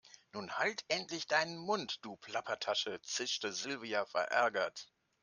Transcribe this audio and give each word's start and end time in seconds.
Nun 0.33 0.57
halt 0.57 0.83
endlich 0.87 1.27
deinen 1.27 1.57
Mund, 1.59 1.99
du 2.03 2.15
Plappertasche, 2.15 2.99
zischte 3.03 3.53
Silvia 3.53 4.03
verärgert. 4.07 4.87